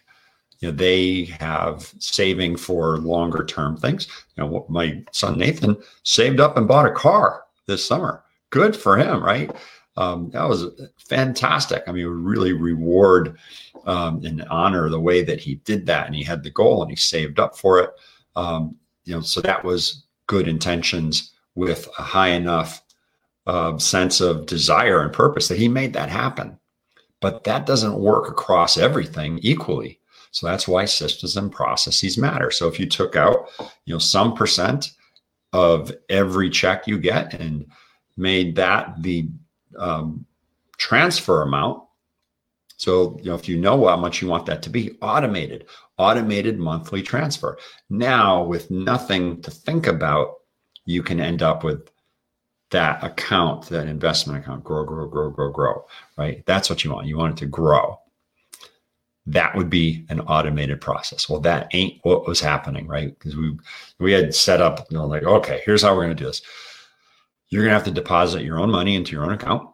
you 0.60 0.70
know 0.70 0.76
they 0.76 1.26
have 1.26 1.94
saving 2.00 2.58
for 2.58 2.98
longer 2.98 3.46
term 3.46 3.78
things. 3.78 4.08
You 4.36 4.44
know 4.44 4.66
my 4.70 5.04
son 5.12 5.38
nathan 5.38 5.78
saved 6.04 6.40
up 6.40 6.58
and 6.58 6.68
bought 6.68 6.88
a 6.88 6.92
car 6.92 7.44
this 7.68 7.86
summer. 7.86 8.24
Good 8.50 8.76
for 8.76 8.98
him 8.98 9.24
right? 9.24 9.52
Um, 9.98 10.30
that 10.32 10.48
was 10.48 10.66
fantastic. 10.98 11.84
I 11.88 11.92
mean 11.92 12.08
really 12.08 12.54
reward 12.54 13.38
um, 13.86 14.24
and 14.26 14.44
honor 14.50 14.90
the 14.90 15.00
way 15.00 15.24
that 15.24 15.40
he 15.40 15.56
did 15.56 15.86
that 15.86 16.08
and 16.08 16.16
he 16.16 16.24
had 16.24 16.44
the 16.44 16.50
goal 16.50 16.82
and 16.82 16.92
he 16.92 16.98
saved 16.98 17.40
up 17.40 17.58
for 17.58 17.80
it. 17.80 17.92
Um, 18.36 18.76
you 19.04 19.14
know 19.14 19.22
so 19.22 19.42
that 19.42 19.64
was 19.64 20.04
good 20.28 20.48
intentions 20.48 21.32
with 21.56 21.88
a 21.98 22.02
high 22.02 22.30
enough 22.30 22.82
uh, 23.48 23.78
sense 23.78 24.22
of 24.22 24.46
desire 24.46 25.02
and 25.02 25.14
purpose 25.14 25.48
that 25.48 25.58
he 25.58 25.68
made 25.68 25.94
that 25.94 26.10
happen. 26.10 26.58
But 27.22 27.44
that 27.46 27.66
doesn't 27.66 28.00
work 28.00 28.30
across 28.30 28.78
everything 28.78 29.40
equally 29.42 30.00
so 30.36 30.48
that's 30.48 30.68
why 30.68 30.84
systems 30.84 31.38
and 31.38 31.50
processes 31.50 32.18
matter. 32.18 32.52
So 32.52 32.68
if 32.68 32.78
you 32.78 32.88
took 32.88 33.16
out, 33.16 33.48
you 33.86 33.94
know, 33.94 34.00
some 34.00 34.34
percent 34.34 34.92
of 35.54 35.94
every 36.10 36.50
check 36.50 36.88
you 36.88 36.98
get 37.00 37.34
and 37.34 37.66
made 38.18 38.58
that 38.58 39.02
the 39.02 39.30
um, 39.80 40.26
transfer 40.78 41.42
amount. 41.42 41.84
So, 42.76 43.18
you 43.20 43.30
know, 43.30 43.36
if 43.36 43.48
you 43.48 43.58
know 43.58 43.88
how 43.88 43.96
much 43.96 44.22
you 44.22 44.28
want 44.28 44.46
that 44.48 44.62
to 44.64 44.70
be, 44.70 44.98
automated, 45.02 45.68
automated 45.98 46.60
monthly 46.60 47.02
transfer. 47.02 47.58
Now, 47.90 48.44
with 48.44 48.70
nothing 48.70 49.42
to 49.42 49.52
think 49.52 49.88
about, 49.88 50.34
you 50.84 51.02
can 51.02 51.22
end 51.22 51.44
up 51.44 51.64
with 51.64 51.90
that 52.72 53.02
account, 53.02 53.68
that 53.70 53.88
investment 53.88 54.44
account, 54.44 54.66
grow, 54.66 54.84
grow, 54.84 55.08
grow, 55.08 55.30
grow, 55.30 55.50
grow, 55.50 55.86
right? 56.18 56.46
That's 56.46 56.70
what 56.70 56.84
you 56.84 56.92
want. 56.92 57.08
You 57.08 57.16
want 57.20 57.38
it 57.38 57.40
to 57.40 57.46
grow 57.46 58.02
that 59.28 59.56
would 59.56 59.70
be 59.70 60.06
an 60.10 60.20
automated 60.22 60.80
process. 60.82 61.28
Well, 61.28 61.40
that 61.42 61.70
ain't 61.74 62.00
what 62.04 62.28
was 62.28 62.40
happening, 62.40 62.88
right? 62.88 63.18
Because 63.18 63.36
we 63.36 63.58
we 64.00 64.12
had 64.12 64.36
set 64.36 64.62
up, 64.62 64.86
you 64.90 64.98
know, 64.98 65.08
like, 65.08 65.24
okay, 65.24 65.62
here's 65.66 65.82
how 65.82 65.96
we're 65.96 66.06
going 66.06 66.16
to 66.16 66.24
do 66.24 66.28
this. 66.28 66.42
You're 67.50 67.64
going 67.64 67.72
to 67.72 67.76
have 67.76 67.86
to 67.86 67.92
deposit 67.92 68.44
your 68.44 68.60
own 68.60 68.72
money 68.72 68.96
into 68.96 69.14
your 69.14 69.24
own 69.24 69.34
account, 69.34 69.68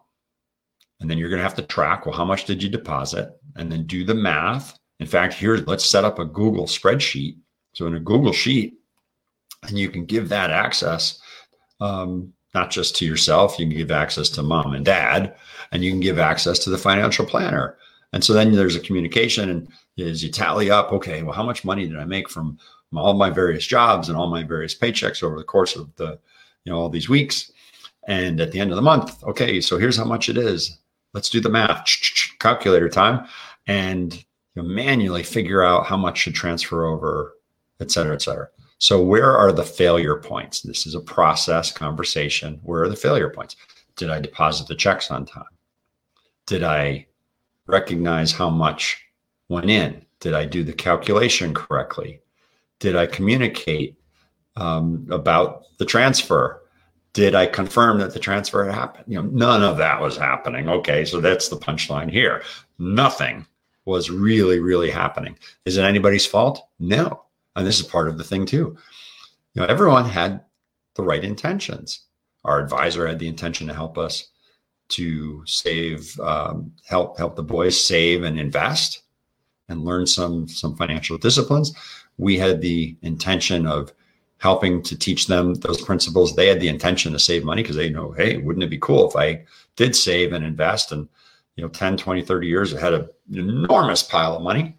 and 1.00 1.10
then 1.10 1.18
you're 1.18 1.28
going 1.28 1.38
to 1.38 1.44
have 1.44 1.56
to 1.56 1.62
track. 1.62 2.06
Well, 2.06 2.16
how 2.16 2.24
much 2.24 2.44
did 2.44 2.62
you 2.62 2.68
deposit? 2.68 3.30
And 3.56 3.70
then 3.70 3.86
do 3.86 4.04
the 4.04 4.14
math. 4.14 4.78
In 5.00 5.06
fact, 5.06 5.34
here, 5.34 5.56
let's 5.66 5.84
set 5.84 6.04
up 6.04 6.18
a 6.18 6.24
Google 6.24 6.66
spreadsheet. 6.66 7.36
So 7.74 7.86
in 7.86 7.96
a 7.96 8.00
Google 8.00 8.32
sheet, 8.32 8.74
and 9.64 9.78
you 9.78 9.90
can 9.90 10.04
give 10.04 10.28
that 10.30 10.50
access. 10.50 11.20
Um, 11.80 12.32
not 12.54 12.70
just 12.70 12.96
to 12.96 13.06
yourself, 13.06 13.58
you 13.58 13.66
can 13.66 13.76
give 13.76 13.90
access 13.90 14.28
to 14.30 14.42
mom 14.42 14.74
and 14.74 14.84
dad, 14.84 15.34
and 15.72 15.84
you 15.84 15.90
can 15.90 16.00
give 16.00 16.18
access 16.18 16.58
to 16.60 16.70
the 16.70 16.78
financial 16.78 17.26
planner 17.26 17.76
and 18.12 18.22
so 18.22 18.32
then 18.32 18.52
there's 18.52 18.76
a 18.76 18.80
communication, 18.80 19.50
and 19.50 19.68
is 19.96 20.22
you 20.22 20.30
tally 20.30 20.70
up, 20.70 20.92
okay, 20.92 21.22
well, 21.22 21.34
how 21.34 21.44
much 21.44 21.64
money 21.64 21.86
did 21.86 21.98
I 21.98 22.04
make 22.04 22.28
from 22.28 22.58
all 22.94 23.14
my 23.14 23.30
various 23.30 23.66
jobs 23.66 24.08
and 24.08 24.16
all 24.16 24.28
my 24.28 24.42
various 24.42 24.74
paychecks 24.78 25.22
over 25.22 25.38
the 25.38 25.44
course 25.44 25.76
of 25.76 25.94
the, 25.96 26.18
you 26.64 26.72
know, 26.72 26.78
all 26.78 26.88
these 26.88 27.08
weeks? 27.08 27.52
And 28.08 28.40
at 28.40 28.52
the 28.52 28.60
end 28.60 28.70
of 28.70 28.76
the 28.76 28.82
month, 28.82 29.22
okay, 29.24 29.60
so 29.60 29.78
here's 29.78 29.96
how 29.96 30.04
much 30.04 30.28
it 30.28 30.36
is. 30.36 30.78
Let's 31.14 31.30
do 31.30 31.40
the 31.40 31.50
math. 31.50 31.86
Calculator 32.38 32.88
time, 32.88 33.26
and 33.66 34.24
manually 34.56 35.22
figure 35.22 35.62
out 35.62 35.86
how 35.86 35.96
much 35.96 36.18
should 36.18 36.34
transfer 36.34 36.84
over, 36.86 37.34
et 37.80 37.90
cetera, 37.90 38.14
et 38.14 38.22
cetera. 38.22 38.48
So, 38.78 39.00
where 39.00 39.36
are 39.36 39.52
the 39.52 39.64
failure 39.64 40.16
points? 40.16 40.62
This 40.62 40.86
is 40.86 40.94
a 40.94 41.00
process 41.00 41.70
conversation. 41.70 42.58
Where 42.64 42.82
are 42.82 42.88
the 42.88 42.96
failure 42.96 43.30
points? 43.30 43.56
Did 43.94 44.10
I 44.10 44.18
deposit 44.18 44.66
the 44.66 44.74
checks 44.74 45.10
on 45.10 45.24
time? 45.24 45.44
Did 46.46 46.64
I 46.64 47.06
recognize 47.66 48.32
how 48.32 48.50
much 48.50 49.02
went 49.48 49.70
in? 49.70 50.04
Did 50.20 50.34
I 50.34 50.44
do 50.44 50.62
the 50.62 50.72
calculation 50.72 51.54
correctly? 51.54 52.20
Did 52.78 52.96
I 52.96 53.06
communicate 53.06 53.96
um, 54.56 55.06
about 55.10 55.64
the 55.78 55.84
transfer? 55.84 56.62
Did 57.12 57.34
I 57.34 57.46
confirm 57.46 57.98
that 57.98 58.14
the 58.14 58.18
transfer 58.18 58.64
had 58.64 58.74
happened? 58.74 59.04
You 59.06 59.22
know, 59.22 59.28
none 59.28 59.62
of 59.62 59.76
that 59.78 60.00
was 60.00 60.16
happening. 60.16 60.68
Okay, 60.68 61.04
so 61.04 61.20
that's 61.20 61.48
the 61.48 61.56
punchline 61.56 62.10
here. 62.10 62.42
Nothing 62.78 63.46
was 63.84 64.10
really, 64.10 64.60
really 64.60 64.90
happening. 64.90 65.36
Is 65.64 65.76
it 65.76 65.82
anybody's 65.82 66.26
fault? 66.26 66.66
No. 66.78 67.24
And 67.56 67.66
this 67.66 67.80
is 67.80 67.86
part 67.86 68.08
of 68.08 68.16
the 68.16 68.24
thing 68.24 68.46
too. 68.46 68.76
You 69.54 69.60
know, 69.60 69.66
everyone 69.66 70.06
had 70.06 70.42
the 70.94 71.02
right 71.02 71.22
intentions. 71.22 72.00
Our 72.44 72.60
advisor 72.60 73.06
had 73.06 73.18
the 73.18 73.28
intention 73.28 73.66
to 73.66 73.74
help 73.74 73.98
us 73.98 74.28
to 74.88 75.42
save, 75.46 76.18
um, 76.20 76.72
help 76.86 77.18
help 77.18 77.36
the 77.36 77.42
boys 77.42 77.82
save 77.82 78.22
and 78.24 78.38
invest, 78.38 79.02
and 79.68 79.84
learn 79.84 80.06
some 80.06 80.48
some 80.48 80.76
financial 80.76 81.18
disciplines. 81.18 81.72
We 82.18 82.38
had 82.38 82.60
the 82.60 82.96
intention 83.02 83.66
of 83.66 83.92
helping 84.38 84.82
to 84.82 84.98
teach 84.98 85.28
them 85.28 85.54
those 85.54 85.80
principles. 85.80 86.34
They 86.34 86.48
had 86.48 86.60
the 86.60 86.68
intention 86.68 87.12
to 87.12 87.18
save 87.18 87.44
money 87.44 87.62
because 87.62 87.76
they 87.76 87.90
know, 87.90 88.10
hey, 88.12 88.38
wouldn't 88.38 88.64
it 88.64 88.70
be 88.70 88.78
cool 88.78 89.08
if 89.08 89.16
I 89.16 89.44
did 89.76 89.94
save 89.94 90.32
and 90.32 90.44
invest 90.44 90.92
and 90.92 91.08
you 91.56 91.62
know 91.62 91.68
10 91.68 91.96
20 91.96 92.22
30 92.22 92.46
years 92.46 92.74
I 92.74 92.80
had 92.80 92.94
an 92.94 93.08
enormous 93.30 94.02
pile 94.02 94.36
of 94.36 94.42
money 94.42 94.76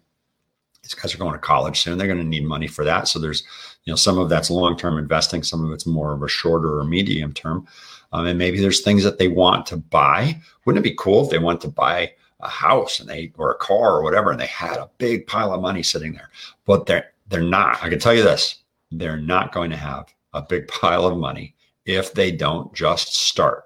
these 0.84 0.94
guys 0.94 1.14
are 1.14 1.18
going 1.18 1.32
to 1.32 1.38
college 1.38 1.80
soon. 1.80 1.96
They're 1.96 2.06
going 2.06 2.18
to 2.18 2.24
need 2.24 2.44
money 2.44 2.66
for 2.66 2.84
that. 2.84 3.08
So 3.08 3.18
there's, 3.18 3.42
you 3.84 3.90
know, 3.90 3.96
some 3.96 4.18
of 4.18 4.28
that's 4.28 4.50
long 4.50 4.76
term 4.76 4.98
investing, 4.98 5.42
some 5.42 5.64
of 5.64 5.72
it's 5.72 5.86
more 5.86 6.12
of 6.12 6.22
a 6.22 6.28
shorter 6.28 6.78
or 6.78 6.84
medium 6.84 7.32
term. 7.32 7.66
Um, 8.12 8.26
and 8.26 8.38
maybe 8.38 8.60
there's 8.60 8.82
things 8.82 9.02
that 9.02 9.18
they 9.18 9.28
want 9.28 9.66
to 9.66 9.78
buy. 9.78 10.40
Wouldn't 10.64 10.84
it 10.84 10.88
be 10.88 10.96
cool 10.96 11.24
if 11.24 11.30
they 11.30 11.38
want 11.38 11.60
to 11.62 11.68
buy 11.68 12.12
a 12.40 12.48
house 12.48 13.00
and 13.00 13.08
they 13.08 13.32
or 13.38 13.50
a 13.50 13.58
car 13.58 13.96
or 13.96 14.02
whatever, 14.02 14.30
and 14.30 14.38
they 14.38 14.46
had 14.46 14.76
a 14.76 14.90
big 14.98 15.26
pile 15.26 15.52
of 15.52 15.62
money 15.62 15.82
sitting 15.82 16.12
there? 16.12 16.30
But 16.66 16.86
they're 16.86 17.12
they're 17.28 17.40
not. 17.40 17.82
I 17.82 17.88
can 17.88 17.98
tell 17.98 18.14
you 18.14 18.22
this: 18.22 18.62
they're 18.92 19.16
not 19.16 19.52
going 19.52 19.70
to 19.70 19.76
have 19.76 20.12
a 20.34 20.42
big 20.42 20.68
pile 20.80 21.06
of 21.06 21.16
money 21.16 21.54
if 21.86 22.12
they 22.12 22.30
don't 22.30 22.72
just 22.74 23.16
start. 23.16 23.64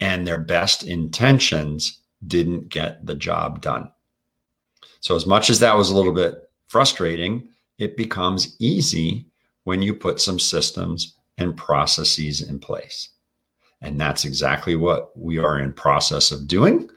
And 0.00 0.26
their 0.26 0.38
best 0.38 0.84
intentions 0.84 1.98
didn't 2.26 2.68
get 2.68 3.04
the 3.04 3.14
job 3.14 3.60
done. 3.60 3.90
So, 5.06 5.14
as 5.14 5.24
much 5.24 5.50
as 5.50 5.60
that 5.60 5.76
was 5.76 5.90
a 5.90 5.94
little 5.94 6.12
bit 6.12 6.50
frustrating, 6.66 7.48
it 7.78 7.96
becomes 7.96 8.56
easy 8.58 9.26
when 9.62 9.80
you 9.80 9.94
put 9.94 10.20
some 10.20 10.40
systems 10.40 11.14
and 11.38 11.56
processes 11.56 12.40
in 12.42 12.58
place. 12.58 13.10
And 13.82 14.00
that's 14.00 14.24
exactly 14.24 14.74
what 14.74 15.16
we 15.16 15.38
are 15.38 15.60
in 15.60 15.72
process 15.74 16.32
of 16.32 16.48
doing. 16.48 16.90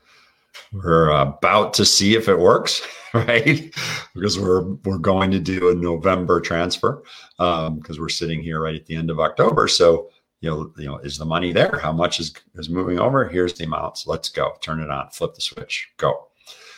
We're 0.74 1.12
about 1.12 1.76
to 1.76 1.86
see 1.86 2.16
if 2.16 2.28
it 2.28 2.40
works, 2.40 2.82
right? 3.14 3.72
because 4.16 4.40
we're 4.40 4.64
we're 4.86 4.98
going 4.98 5.30
to 5.30 5.40
do 5.40 5.70
a 5.70 5.76
November 5.76 6.42
transfer 6.42 7.04
because 7.38 7.68
um, 7.68 8.00
we're 8.00 8.10
sitting 8.10 8.42
here 8.42 8.60
right 8.60 8.74
at 8.74 8.88
the 8.88 8.96
end 8.96 9.12
of 9.12 9.20
October. 9.20 9.68
So 9.68 10.10
you 10.42 10.50
know, 10.50 10.74
you 10.80 10.88
know, 10.88 10.98
is 10.98 11.20
the 11.20 11.26
money 11.26 11.54
there? 11.54 11.78
How 11.80 11.92
much 11.92 12.20
is 12.20 12.34
is 12.56 12.70
moving 12.70 12.98
over? 12.98 13.28
Here's 13.28 13.54
the 13.54 13.66
amounts. 13.66 14.08
Let's 14.08 14.30
go. 14.30 14.54
Turn 14.62 14.80
it 14.80 14.90
on. 14.90 15.12
Flip 15.12 15.36
the 15.36 15.42
switch. 15.42 15.90
Go. 15.98 16.26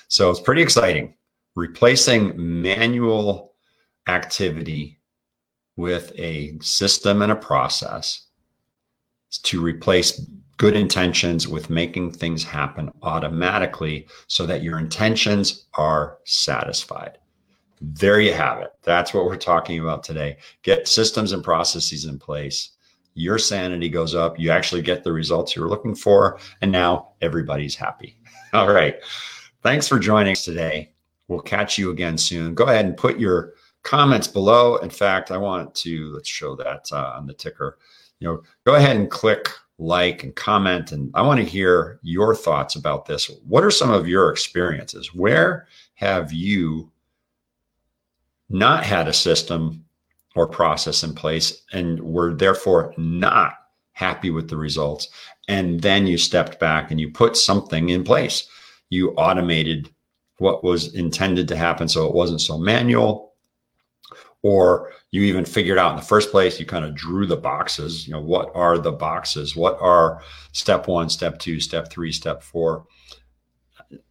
So 0.09 0.29
it's 0.29 0.41
pretty 0.41 0.61
exciting 0.61 1.13
replacing 1.55 2.33
manual 2.35 3.53
activity 4.07 4.99
with 5.77 6.11
a 6.17 6.57
system 6.61 7.21
and 7.21 7.31
a 7.31 7.35
process 7.35 8.27
to 9.43 9.61
replace 9.61 10.19
good 10.57 10.75
intentions 10.75 11.47
with 11.47 11.69
making 11.69 12.11
things 12.11 12.43
happen 12.43 12.91
automatically 13.01 14.07
so 14.27 14.45
that 14.45 14.61
your 14.61 14.77
intentions 14.77 15.65
are 15.73 16.19
satisfied. 16.25 17.17
There 17.81 18.19
you 18.19 18.33
have 18.33 18.61
it. 18.61 18.71
That's 18.83 19.13
what 19.13 19.25
we're 19.25 19.37
talking 19.37 19.79
about 19.79 20.03
today. 20.03 20.37
Get 20.61 20.87
systems 20.87 21.31
and 21.31 21.43
processes 21.43 22.05
in 22.05 22.19
place. 22.19 22.69
Your 23.15 23.39
sanity 23.39 23.89
goes 23.89 24.13
up. 24.13 24.39
You 24.39 24.51
actually 24.51 24.83
get 24.83 25.03
the 25.03 25.11
results 25.11 25.55
you 25.55 25.63
were 25.63 25.69
looking 25.69 25.95
for. 25.95 26.39
And 26.61 26.71
now 26.71 27.13
everybody's 27.21 27.75
happy. 27.75 28.15
All 28.53 28.71
right. 28.71 28.97
Thanks 29.63 29.87
for 29.87 29.97
joining 29.97 30.33
us 30.33 30.45
today. 30.45 30.91
We'll 31.31 31.39
catch 31.39 31.77
you 31.77 31.91
again 31.91 32.17
soon. 32.17 32.53
Go 32.55 32.65
ahead 32.65 32.83
and 32.83 32.97
put 32.97 33.17
your 33.17 33.53
comments 33.83 34.27
below. 34.27 34.75
In 34.75 34.89
fact, 34.89 35.31
I 35.31 35.37
want 35.37 35.73
to 35.75 36.11
let's 36.13 36.27
show 36.27 36.57
that 36.57 36.89
uh, 36.91 37.13
on 37.15 37.25
the 37.25 37.33
ticker. 37.33 37.77
You 38.19 38.27
know, 38.27 38.43
go 38.65 38.75
ahead 38.75 38.97
and 38.97 39.09
click 39.09 39.47
like 39.77 40.25
and 40.25 40.35
comment, 40.35 40.91
and 40.91 41.09
I 41.13 41.21
want 41.21 41.39
to 41.39 41.45
hear 41.45 42.01
your 42.03 42.35
thoughts 42.35 42.75
about 42.75 43.05
this. 43.05 43.31
What 43.47 43.63
are 43.63 43.71
some 43.71 43.91
of 43.91 44.09
your 44.09 44.29
experiences? 44.29 45.15
Where 45.15 45.67
have 45.93 46.33
you 46.33 46.91
not 48.49 48.83
had 48.83 49.07
a 49.07 49.13
system 49.13 49.85
or 50.35 50.47
process 50.47 51.01
in 51.01 51.13
place 51.15 51.61
and 51.71 51.97
were 52.01 52.33
therefore 52.33 52.93
not 52.97 53.53
happy 53.93 54.31
with 54.31 54.49
the 54.49 54.57
results? 54.57 55.07
And 55.47 55.79
then 55.79 56.07
you 56.07 56.17
stepped 56.17 56.59
back 56.59 56.91
and 56.91 56.99
you 56.99 57.09
put 57.09 57.37
something 57.37 57.87
in 57.87 58.03
place. 58.03 58.49
You 58.89 59.11
automated 59.11 59.89
what 60.41 60.63
was 60.63 60.93
intended 60.95 61.47
to 61.47 61.55
happen 61.55 61.87
so 61.87 62.07
it 62.07 62.15
wasn't 62.15 62.41
so 62.41 62.57
manual. 62.57 63.33
Or 64.41 64.91
you 65.11 65.21
even 65.21 65.45
figured 65.45 65.77
out 65.77 65.91
in 65.91 65.97
the 65.97 66.05
first 66.05 66.31
place 66.31 66.59
you 66.59 66.65
kind 66.65 66.83
of 66.83 66.95
drew 66.95 67.27
the 67.27 67.37
boxes 67.37 68.07
you 68.07 68.13
know 68.13 68.21
what 68.21 68.51
are 68.55 68.79
the 68.79 68.91
boxes? 68.91 69.55
What 69.55 69.77
are 69.79 70.21
step 70.51 70.87
one 70.87 71.09
step 71.09 71.37
two 71.37 71.59
step 71.59 71.91
three 71.91 72.11
step 72.11 72.41
four? 72.41 72.87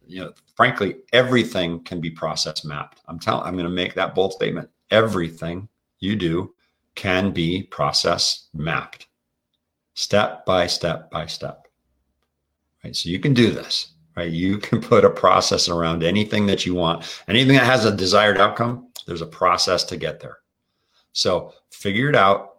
You 0.07 0.21
know 0.21 0.33
frankly 0.55 0.95
everything 1.11 1.83
can 1.83 1.99
be 1.99 2.09
process 2.09 2.63
mapped. 2.63 3.01
I'm 3.07 3.19
telling 3.19 3.45
i'm 3.45 3.55
going 3.55 3.65
to 3.65 3.69
make 3.69 3.93
that 3.95 4.15
bold 4.15 4.33
statement. 4.33 4.69
Everything 4.89 5.67
you 5.99 6.15
do 6.15 6.53
can 6.95 7.31
be 7.31 7.63
process 7.63 8.47
mapped. 8.53 9.07
Step 9.95 10.45
by 10.45 10.65
step 10.67 11.11
by 11.11 11.25
step. 11.25 11.67
Right 12.85 12.95
so 12.95 13.09
you 13.09 13.19
can 13.19 13.33
do 13.33 13.51
this 13.51 13.91
right? 14.21 14.31
You 14.31 14.57
can 14.67 14.81
put 14.81 15.05
a 15.05 15.09
process 15.09 15.67
around 15.67 16.03
anything 16.03 16.45
that 16.47 16.65
you 16.65 16.75
want, 16.75 17.21
anything 17.27 17.55
that 17.55 17.65
has 17.65 17.85
a 17.85 17.95
desired 17.95 18.37
outcome. 18.37 18.87
There's 19.07 19.21
a 19.21 19.27
process 19.27 19.83
to 19.85 19.97
get 19.97 20.19
there. 20.19 20.37
So 21.13 21.53
figure 21.71 22.09
it 22.09 22.15
out. 22.15 22.57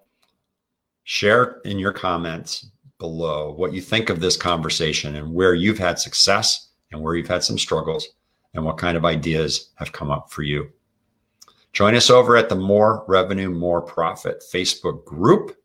Share 1.04 1.60
in 1.64 1.78
your 1.78 1.92
comments 1.92 2.66
below 2.98 3.52
what 3.52 3.72
you 3.72 3.80
think 3.80 4.10
of 4.10 4.20
this 4.20 4.36
conversation 4.36 5.16
and 5.16 5.32
where 5.32 5.54
you've 5.54 5.78
had 5.78 5.98
success 5.98 6.68
and 6.90 7.00
where 7.00 7.14
you've 7.14 7.28
had 7.28 7.42
some 7.42 7.58
struggles 7.58 8.06
and 8.54 8.64
what 8.64 8.78
kind 8.78 8.96
of 8.96 9.04
ideas 9.04 9.70
have 9.76 9.92
come 9.92 10.10
up 10.10 10.30
for 10.30 10.42
you. 10.42 10.70
Join 11.72 11.94
us 11.94 12.10
over 12.10 12.36
at 12.36 12.48
the 12.48 12.54
More 12.54 13.04
Revenue, 13.08 13.50
More 13.50 13.80
Profit 13.80 14.44
Facebook 14.52 15.04
group. 15.04 15.56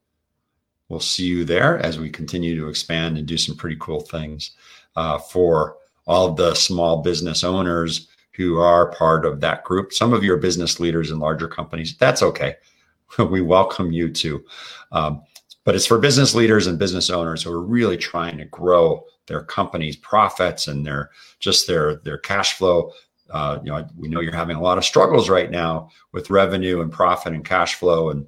We'll 0.90 1.02
see 1.02 1.26
you 1.26 1.44
there 1.44 1.80
as 1.80 2.00
we 2.00 2.10
continue 2.10 2.56
to 2.56 2.70
expand 2.70 3.18
and 3.18 3.28
do 3.28 3.38
some 3.38 3.58
pretty 3.58 3.76
cool 3.80 4.00
things 4.00 4.52
uh, 4.96 5.20
for 5.20 5.78
all 6.08 6.34
the 6.34 6.56
small 6.56 7.02
business 7.02 7.44
owners 7.44 8.08
who 8.34 8.60
are 8.60 8.92
part 8.92 9.26
of 9.26 9.42
that 9.42 9.64
group. 9.64 9.94
Some 9.94 10.14
of 10.14 10.24
your 10.24 10.38
business 10.38 10.80
leaders 10.80 11.12
in 11.12 11.20
larger 11.20 11.48
companies, 11.48 11.96
that's 11.98 12.24
okay. 12.24 12.56
we 13.30 13.42
welcome 13.42 13.92
you 13.92 14.10
too. 14.10 14.44
Um, 14.92 15.22
but 15.64 15.76
it's 15.76 15.86
for 15.86 16.00
business 16.00 16.34
leaders 16.34 16.68
and 16.68 16.80
business 16.80 17.10
owners 17.10 17.44
who 17.44 17.52
are 17.52 17.62
really 17.62 17.98
trying 17.98 18.38
to 18.38 18.46
grow 18.46 19.04
their 19.28 19.44
company's 19.44 19.98
profits 19.98 20.68
and 20.68 20.86
their 20.86 21.12
just 21.40 21.68
their 21.68 21.96
their 21.98 22.18
cash 22.18 22.54
flow. 22.54 22.94
Uh, 23.30 23.60
you 23.62 23.70
know, 23.70 23.86
we 23.98 24.08
know 24.08 24.22
you're 24.22 24.34
having 24.34 24.56
a 24.56 24.62
lot 24.62 24.78
of 24.78 24.86
struggles 24.86 25.30
right 25.30 25.52
now 25.52 25.90
with 26.14 26.30
revenue 26.30 26.80
and 26.80 26.92
profit 26.92 27.34
and 27.34 27.44
cash 27.44 27.76
flow, 27.76 28.10
and 28.10 28.26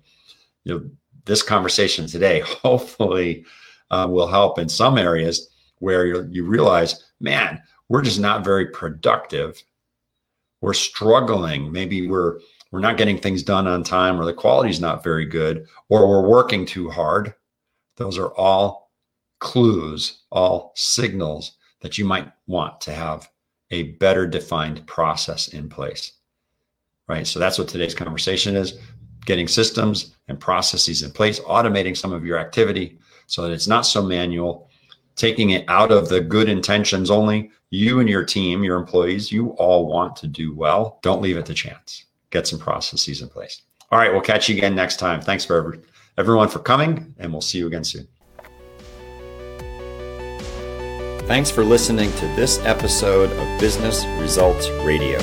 you 0.65 0.73
know 0.73 0.89
this 1.25 1.41
conversation 1.41 2.07
today 2.07 2.39
hopefully 2.45 3.45
uh, 3.91 4.07
will 4.09 4.27
help 4.27 4.59
in 4.59 4.67
some 4.67 4.97
areas 4.97 5.49
where 5.79 6.05
you 6.05 6.45
realize, 6.45 7.05
man, 7.19 7.61
we're 7.89 8.01
just 8.01 8.19
not 8.19 8.43
very 8.43 8.67
productive. 8.67 9.61
We're 10.61 10.73
struggling. 10.73 11.71
Maybe 11.71 12.07
we're 12.07 12.39
we're 12.71 12.79
not 12.79 12.97
getting 12.97 13.17
things 13.17 13.41
done 13.41 13.65
on 13.65 13.83
time 13.83 14.19
or 14.19 14.25
the 14.25 14.33
quality's 14.33 14.79
not 14.79 15.03
very 15.03 15.25
good 15.25 15.67
or 15.89 16.07
we're 16.07 16.27
working 16.27 16.65
too 16.65 16.89
hard. 16.89 17.33
Those 17.95 18.17
are 18.17 18.31
all 18.35 18.91
clues, 19.39 20.23
all 20.31 20.73
signals 20.75 21.57
that 21.81 21.97
you 21.97 22.05
might 22.05 22.31
want 22.45 22.79
to 22.81 22.93
have 22.93 23.27
a 23.71 23.83
better 23.93 24.27
defined 24.27 24.85
process 24.85 25.47
in 25.49 25.67
place. 25.67 26.13
Right? 27.07 27.25
So 27.25 27.39
that's 27.39 27.57
what 27.57 27.67
today's 27.67 27.95
conversation 27.95 28.55
is, 28.55 28.77
getting 29.25 29.47
systems 29.47 30.15
and 30.27 30.39
processes 30.39 31.01
in 31.01 31.11
place, 31.11 31.39
automating 31.41 31.97
some 31.97 32.13
of 32.13 32.23
your 32.23 32.37
activity 32.37 32.99
so 33.25 33.41
that 33.41 33.51
it's 33.51 33.67
not 33.67 33.85
so 33.85 34.03
manual 34.03 34.68
taking 35.19 35.51
it 35.51 35.65
out 35.67 35.91
of 35.91 36.09
the 36.09 36.21
good 36.21 36.49
intentions 36.49 37.11
only. 37.11 37.51
You 37.69 37.99
and 37.99 38.09
your 38.09 38.23
team, 38.23 38.63
your 38.63 38.77
employees, 38.77 39.31
you 39.31 39.49
all 39.51 39.85
want 39.85 40.15
to 40.17 40.27
do 40.27 40.55
well. 40.55 40.97
Don't 41.03 41.21
leave 41.21 41.37
it 41.37 41.45
to 41.47 41.53
chance. 41.53 42.05
Get 42.31 42.47
some 42.47 42.57
processes 42.57 43.21
in 43.21 43.29
place. 43.29 43.61
All 43.91 43.99
right, 43.99 44.11
we'll 44.11 44.21
catch 44.21 44.49
you 44.49 44.55
again 44.55 44.75
next 44.75 44.97
time. 44.97 45.21
Thanks 45.21 45.45
for 45.45 45.57
every, 45.57 45.79
everyone 46.17 46.47
for 46.47 46.59
coming, 46.59 47.13
and 47.19 47.31
we'll 47.31 47.41
see 47.41 47.57
you 47.57 47.67
again 47.67 47.83
soon. 47.83 48.07
Thanks 51.27 51.51
for 51.51 51.63
listening 51.63 52.11
to 52.13 52.25
this 52.35 52.59
episode 52.65 53.31
of 53.31 53.59
Business 53.59 54.05
Results 54.19 54.69
Radio. 54.83 55.19